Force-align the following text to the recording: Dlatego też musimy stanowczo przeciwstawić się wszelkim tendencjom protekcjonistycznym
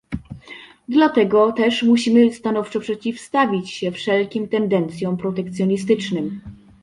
Dlatego 0.89 1.51
też 1.51 1.83
musimy 1.83 2.33
stanowczo 2.33 2.79
przeciwstawić 2.79 3.69
się 3.71 3.91
wszelkim 3.91 4.47
tendencjom 4.47 5.17
protekcjonistycznym 5.17 6.41